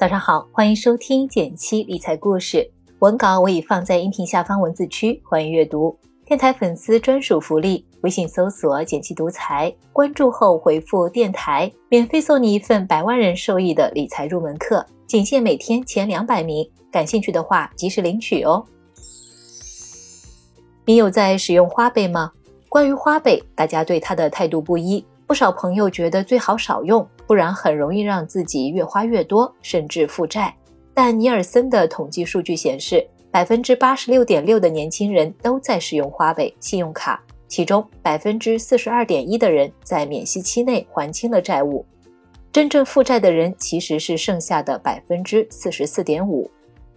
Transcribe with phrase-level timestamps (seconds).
[0.00, 2.66] 早上好，欢迎收听减七理财故事。
[3.00, 5.94] 文稿我已放在音频下方文字区，欢迎阅读。
[6.24, 16.66] 电台粉丝专属福利：微信搜索“减七独裁，关注后回复“电台”，免费送你一份百万人受益的理财入门课，仅限每天前两百名。
[16.90, 18.64] 感兴趣的话，及时领取哦。
[20.86, 22.32] 你有在使用花呗吗？
[22.70, 25.04] 关于花呗，大家对它的态度不一。
[25.26, 30.52] 不少朋友觉得最好少用，不然很容易让自己越花越多，甚至负债。
[30.92, 41.86] 但尼尔森的统计数据显示，百分之八十六点六的年轻人都在使用花呗信用卡，其中百分之四十二点一的人在免息期内还清了债务。
[42.50, 46.50] 真正负债的人其实是剩下的百分之四十四点五。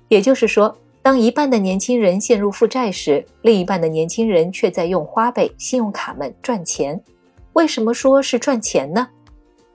[0.07, 6.99] 也就是说，当一半的年轻人陷入负债时，另一半的年轻人却在用花呗、信用卡们赚钱。
[7.53, 9.07] 为什么说是赚钱呢？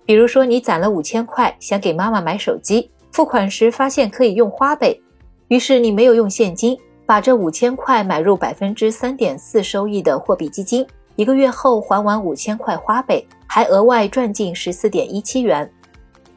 [0.08, 4.98] 比如说，你攒了五千块，想给妈妈买手机，付款时发现可以用花呗，
[5.48, 15.70] 于是你没有用现金，把这五千块买入百分之三点四收益的货币基金，一个月后还完五千块花呗，还额外赚进十四点一七元。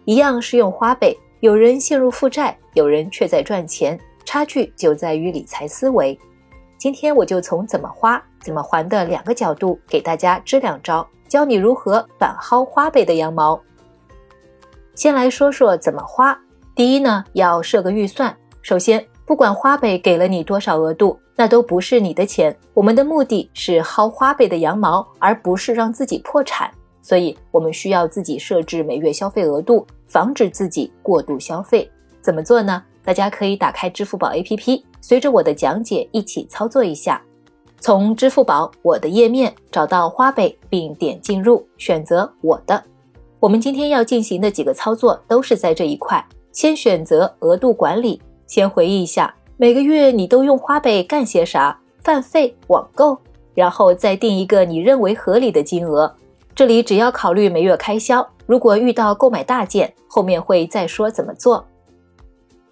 [0.03, 6.19] 一样是用花呗，有人陷入负债，有人却在赚钱，差距就在于理财思维。
[6.77, 11.07] 今天我就从怎么花、怎么还的两个角度给大家支两招。
[11.31, 13.57] 教你如何反薅花呗的羊毛。
[14.95, 16.37] 先来说说怎么花。
[16.75, 18.35] 第一呢，要设个预算。
[18.61, 22.53] 首先，不管花呗给了你多少额度，那都不是你的钱。
[22.73, 26.69] 我们的目的是薅花呗的羊毛，而不是让自己破产。
[27.01, 31.89] 所以，我们需要自己设置每月消费额度，防止自己过度消费。
[32.21, 32.83] 怎么做呢？
[33.05, 37.21] 大家可以打开支付宝 APP，随着我的讲解一起操作一下。
[37.81, 42.81] 从支付宝我的页面找到花呗，并点进入，选择我的。
[43.39, 46.23] 我们今天要进行的几个操作都是在这一块。
[46.51, 51.75] 先选择额度管理，先回忆一下每个月你都用花呗干些啥？
[52.03, 53.17] 饭费、网购，
[53.55, 56.13] 然后再定一个你认为合理的金额。
[56.53, 61.65] 这里只要考虑每月开销，如果遇到购买大件，后面会再说怎么做。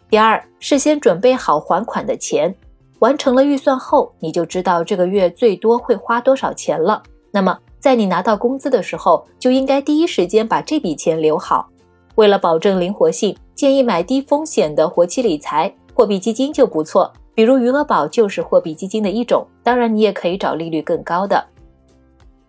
[0.07, 2.53] 第二，事先准备好还款的钱。
[2.99, 7.01] 完成了预算后，你就知道这个月最多会花多少钱了。
[7.31, 11.69] 那么，在你拿到工资的时候，就应该第一时间把这笔钱留好。
[12.15, 17.11] 为了保证灵活性，建议买低风险的活期理财，货币基金就不错。
[17.33, 21.41] 比如余额宝就是货币基金的一种，当然你也可以找利率更高的。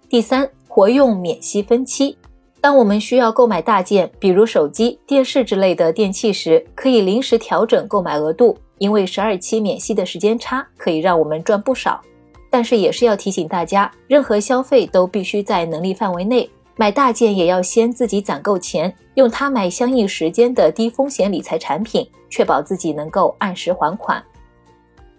[0.09, 2.19] 第三，活用免息分期。
[2.61, 8.59] 当我们需要购买大件，比如手机、电视之类的电器时，可以临时调整购买额度。
[8.81, 12.01] 因为十二期免息的时间差可以让我们赚不少，
[12.49, 16.49] 但是也是要提醒大家，任何消费都必须在能力范围内。
[16.77, 24.25] 买大件也要先自己攒够钱，用它买相应时间的低风险理财产品，确保自己能够按时还款。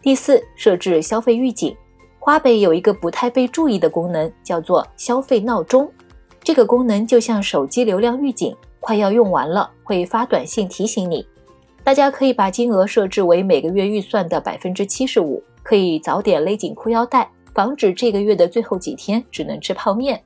[0.01, 1.75] 第四，设置消费预警。
[2.17, 5.87] 花呗有一个不太被注意的功能，叫做消费闹钟。
[6.43, 11.23] 这个功能就像手机流量预警，快要用完了会发短信提醒你。
[11.83, 20.21] 大家可以把金额设置为每个月预算的百分之七十五，可以早点勒紧裤腰带，防止这个月的最后几天只能吃泡面。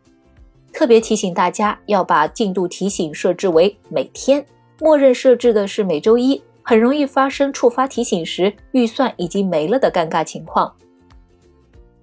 [0.74, 4.46] 特别提醒大家要把进度提醒设置为每天，
[4.82, 10.70] 默认设置的是每周一，很容易发生触发提醒时预算已经没了的尴尬情况。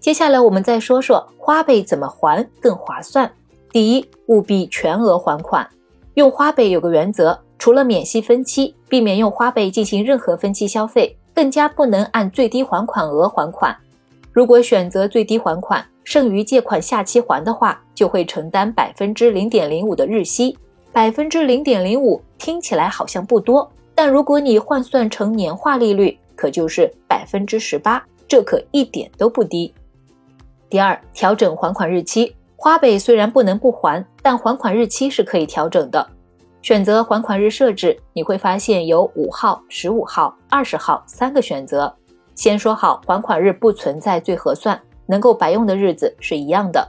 [0.01, 3.31] 接下来我们再说说花呗怎么还更划算。
[3.71, 5.69] 第一，务必全额还款。
[6.15, 7.39] 用花呗有个原则。
[7.63, 13.73] 除了免息分期，避免用花呗进行任何分期消费，更加不能按最低还款额还款。
[14.33, 20.59] 如果选择最低还款，剩余借款下期还的话，就会承担百分之零点零五的日息。
[20.91, 29.73] 百分之零点零五听起来好像不多，但如果你换算成年化利率，可就是百分之十八，这可一点都不低。
[30.69, 32.35] 第二，调整还款日期。
[32.57, 36.05] 花呗虽然不能不还，但还款日期是可以调整的。
[36.63, 41.93] 选择还款日设置，你会发现有五号、十五号、二十号三个选择。
[42.37, 46.89] 先说好，还款日不存在最合算，能够白用的日子是一样的。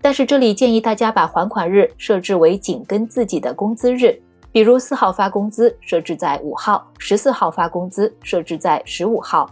[0.00, 4.16] 但是这里建议大家把还款日设置为紧跟自己的工资日，
[4.52, 9.50] 比如四号发工资设置在五号，十四号发工资设置在十五号，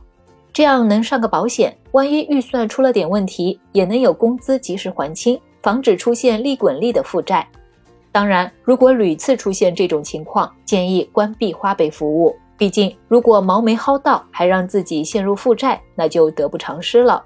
[0.52, 7.46] 这样能上个保险，万一预算出了点问题，也能有工资及时还清，防止出现利滚利的负债。
[8.16, 12.34] 当然，如果屡次出现这种情况，建议关闭花呗服务。
[12.56, 17.22] 毕竟，如果毛没薅到，还让自己陷入负债，那就得不偿失了。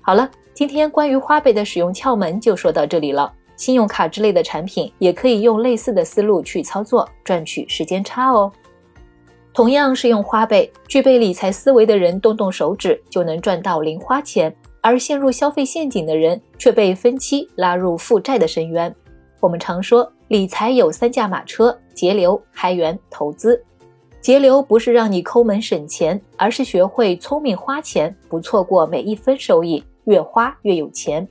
[0.00, 3.30] 好了，今天关于花呗的使用窍门就说到这里了。
[3.56, 8.50] 信用卡之类的产品也可以用类似的思路去操作，赚取时间差哦。
[9.52, 18.96] 同样是用花呗，具备理财思维的人动动手指就能赚到零花钱，而陷入消费陷阱的人却被分期拉入负债的深渊。
[19.40, 23.60] 我们常说理财有三驾马车：节流、开源、投资。
[24.20, 31.26] 节流不是让你抠门省钱，而是学会聪明花钱，不错过每一分收益，越花越有钱。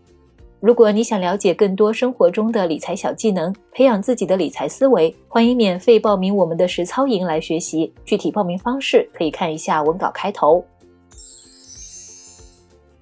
[0.59, 7.93] 如果你想了解更多生活中的理财小技能，培养自己的理财思维，欢迎免费报名我们的实操营来学习。
[8.03, 10.65] 具体报名方式可以看一下文稿开头。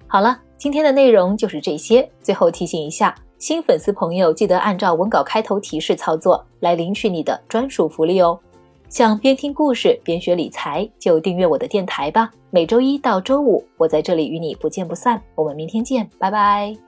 [0.06, 2.08] 好了，今天的内容就是这些。
[2.22, 8.38] 最后提醒一下，新粉丝朋友记得按照文稿开头提示操作，来领取你的专属福利哦。
[8.88, 12.30] 想边听故事边学理财，就订阅我的电台吧。
[12.50, 15.22] 每周一到周五，我在这里与你不见不散。
[15.34, 16.87] 我们明天见，拜拜。